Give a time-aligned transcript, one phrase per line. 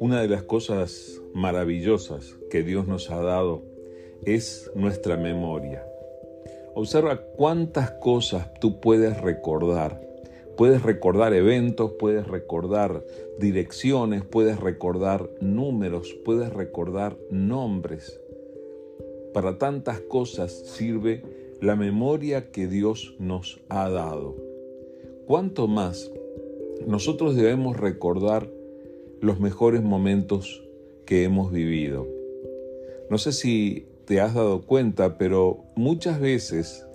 [0.00, 3.62] Una de las cosas maravillosas que Dios nos ha dado
[4.24, 5.86] es nuestra memoria.
[6.74, 10.00] Observa cuántas cosas tú puedes recordar.
[10.56, 13.04] Puedes recordar eventos, puedes recordar
[13.38, 18.20] direcciones, puedes recordar números, puedes recordar nombres.
[19.34, 21.22] Para tantas cosas sirve
[21.60, 24.36] la memoria que Dios nos ha dado.
[25.26, 26.10] ¿Cuánto más
[26.86, 28.48] nosotros debemos recordar
[29.20, 30.62] los mejores momentos
[31.04, 32.06] que hemos vivido.
[33.10, 36.86] No sé si te has dado cuenta, pero muchas veces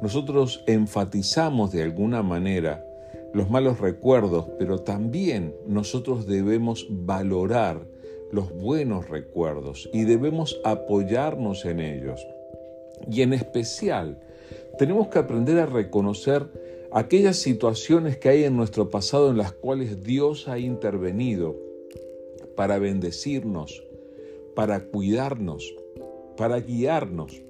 [0.00, 2.84] nosotros enfatizamos de alguna manera
[3.34, 7.86] los malos recuerdos, pero también nosotros debemos valorar
[8.30, 12.26] los buenos recuerdos y debemos apoyarnos en ellos.
[13.10, 14.20] Y en especial,
[14.78, 16.46] tenemos que aprender a reconocer
[16.92, 21.56] aquellas situaciones que hay en nuestro pasado en las cuales Dios ha intervenido
[22.56, 23.82] para bendecirnos,
[24.54, 25.74] para cuidarnos,
[26.36, 27.42] para guiarnos,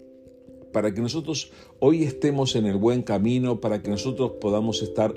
[0.73, 5.13] para que nosotros hoy estemos en el buen camino, para que nosotros podamos estar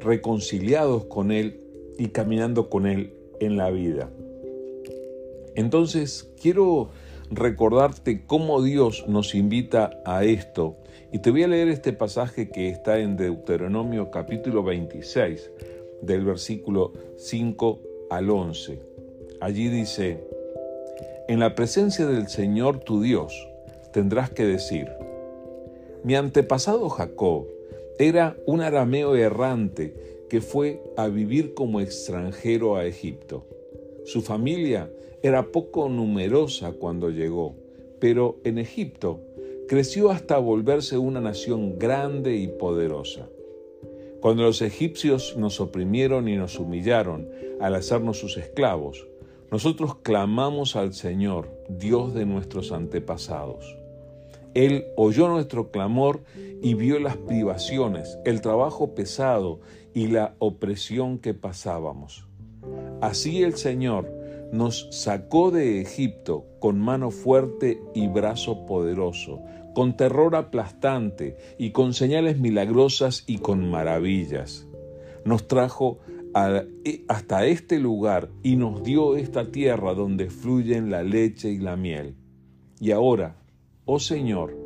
[0.00, 1.60] reconciliados con Él
[1.98, 4.10] y caminando con Él en la vida.
[5.54, 6.90] Entonces, quiero
[7.34, 10.76] recordarte cómo Dios nos invita a esto.
[11.12, 15.50] Y te voy a leer este pasaje que está en Deuteronomio capítulo 26,
[16.02, 18.80] del versículo 5 al 11.
[19.40, 20.24] Allí dice,
[21.28, 23.48] en la presencia del Señor tu Dios
[23.92, 24.90] tendrás que decir,
[26.02, 27.46] mi antepasado Jacob
[27.98, 29.94] era un arameo errante
[30.28, 33.46] que fue a vivir como extranjero a Egipto.
[34.04, 34.90] Su familia
[35.22, 37.54] era poco numerosa cuando llegó,
[38.00, 39.20] pero en Egipto
[39.66, 43.28] creció hasta volverse una nación grande y poderosa.
[44.20, 49.06] Cuando los egipcios nos oprimieron y nos humillaron al hacernos sus esclavos,
[49.50, 53.78] nosotros clamamos al Señor, Dios de nuestros antepasados.
[54.52, 56.20] Él oyó nuestro clamor
[56.62, 59.60] y vio las privaciones, el trabajo pesado
[59.94, 62.26] y la opresión que pasábamos.
[63.04, 64.10] Así el Señor
[64.50, 69.42] nos sacó de Egipto con mano fuerte y brazo poderoso,
[69.74, 74.66] con terror aplastante y con señales milagrosas y con maravillas.
[75.26, 75.98] Nos trajo
[76.86, 81.76] e, hasta este lugar y nos dio esta tierra donde fluyen la leche y la
[81.76, 82.14] miel.
[82.80, 83.36] Y ahora,
[83.84, 84.56] oh Señor,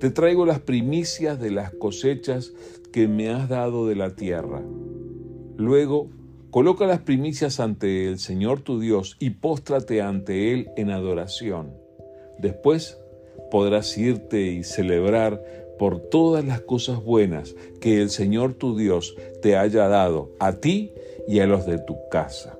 [0.00, 2.52] te traigo las primicias de las cosechas
[2.92, 4.64] que me has dado de la tierra.
[5.56, 6.10] Luego,
[6.54, 11.72] coloca las primicias ante el Señor tu Dios y póstrate ante Él en adoración.
[12.38, 12.96] Después
[13.50, 15.42] podrás irte y celebrar
[15.80, 20.94] por todas las cosas buenas que el Señor tu Dios te haya dado a ti
[21.26, 22.56] y a los de tu casa.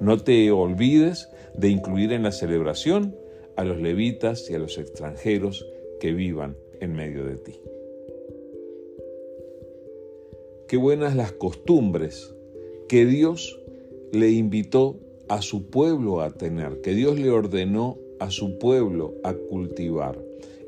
[0.00, 3.14] No te olvides de incluir en la celebración
[3.54, 5.64] a los levitas y a los extranjeros
[6.00, 7.60] que vivan en medio de ti.
[10.66, 12.34] Qué buenas las costumbres
[12.90, 13.56] que Dios
[14.10, 19.32] le invitó a su pueblo a tener, que Dios le ordenó a su pueblo a
[19.32, 20.18] cultivar.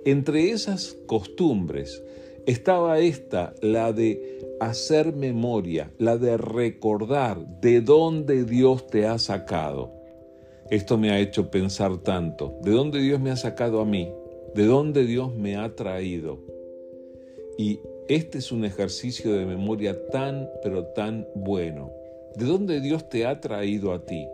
[0.05, 2.01] Entre esas costumbres
[2.47, 9.91] estaba esta, la de hacer memoria, la de recordar de dónde Dios te ha sacado.
[10.71, 14.09] Esto me ha hecho pensar tanto, de dónde Dios me ha sacado a mí,
[14.55, 16.39] de dónde Dios me ha traído.
[17.59, 21.91] Y este es un ejercicio de memoria tan, pero tan bueno.
[22.37, 24.27] ¿De dónde Dios te ha traído a ti?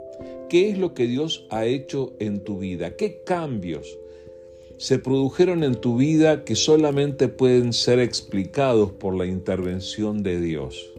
[0.49, 2.97] ¿Qué es lo que Dios ha hecho en tu vida?
[2.97, 3.99] ¿Qué cambios
[4.79, 10.93] se produjeron en tu vida que solamente pueden ser explicados por la intervención de Dios.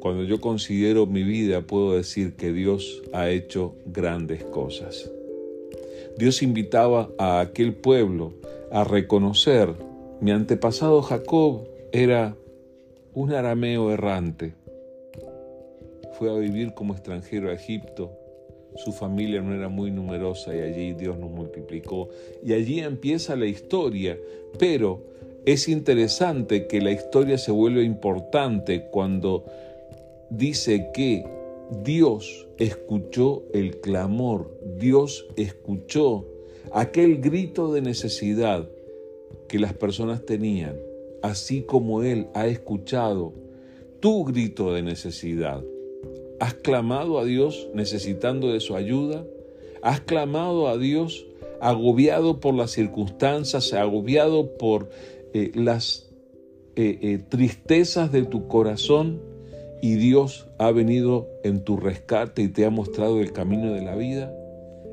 [0.00, 5.10] Cuando yo considero mi vida puedo decir que Dios ha hecho grandes cosas.
[6.18, 8.34] Dios invitaba a aquel pueblo
[8.70, 9.74] a reconocer,
[10.20, 12.36] mi antepasado Jacob era
[13.14, 14.54] un arameo errante.
[16.18, 18.24] Fue a vivir como extranjero a Egipto
[18.76, 22.08] su familia no era muy numerosa y allí Dios nos multiplicó.
[22.44, 24.18] Y allí empieza la historia,
[24.58, 25.00] pero
[25.44, 29.44] es interesante que la historia se vuelve importante cuando
[30.30, 31.24] dice que
[31.84, 36.26] Dios escuchó el clamor, Dios escuchó
[36.72, 38.68] aquel grito de necesidad
[39.48, 40.76] que las personas tenían,
[41.22, 43.32] así como Él ha escuchado
[44.00, 45.62] tu grito de necesidad.
[46.44, 49.24] ¿Has clamado a Dios necesitando de su ayuda?
[49.80, 51.24] ¿Has clamado a Dios
[51.58, 54.90] agobiado por las circunstancias, agobiado por
[55.32, 56.12] eh, las
[56.76, 59.22] eh, eh, tristezas de tu corazón
[59.80, 63.96] y Dios ha venido en tu rescate y te ha mostrado el camino de la
[63.96, 64.30] vida?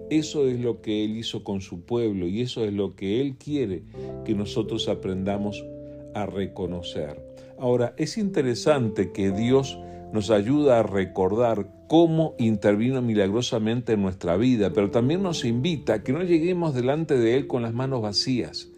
[0.10, 3.36] Eso es lo que Él hizo con su pueblo y eso es lo que Él
[3.36, 3.84] quiere
[4.24, 5.66] que nosotros aprendamos
[6.14, 7.22] a reconocer.
[7.58, 9.78] Ahora, es interesante que Dios
[10.14, 16.04] nos ayuda a recordar cómo intervino milagrosamente en nuestra vida, pero también nos invita a
[16.04, 18.70] que no lleguemos delante de Él con las manos vacías.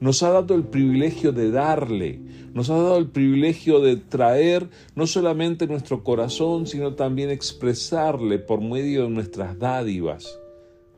[0.00, 2.20] Nos ha dado el privilegio de darle,
[2.54, 8.60] nos ha dado el privilegio de traer no solamente nuestro corazón, sino también expresarle por
[8.60, 10.38] medio de nuestras dádivas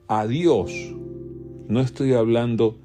[0.06, 0.72] a Dios.
[1.68, 2.78] No estoy hablando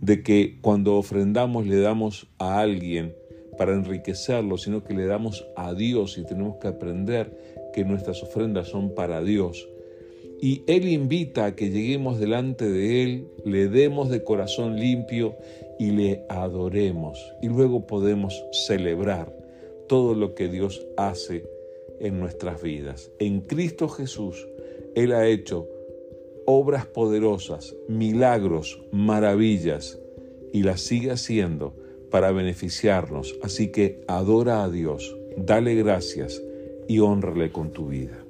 [0.00, 3.14] de que cuando ofrendamos le damos a alguien
[3.56, 7.30] para enriquecerlo, sino que le damos a Dios y tenemos que aprender
[7.72, 9.68] que nuestras ofrendas son para Dios.
[10.40, 15.36] Y Él invita a que lleguemos delante de Él, le demos de corazón limpio
[15.78, 17.18] y le adoremos.
[17.40, 19.34] Y luego podemos celebrar
[19.88, 21.44] todo lo que Dios hace
[22.00, 23.10] en nuestras vidas.
[23.18, 24.46] En Cristo Jesús,
[24.94, 25.68] Él ha hecho
[26.44, 29.98] obras poderosas, milagros, maravillas,
[30.52, 31.74] y las sigue haciendo
[32.10, 33.38] para beneficiarnos.
[33.42, 36.42] Así que adora a Dios, dale gracias
[36.88, 38.25] y honrale con tu vida.